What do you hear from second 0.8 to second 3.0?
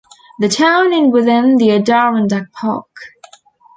in within the Adirondack Park.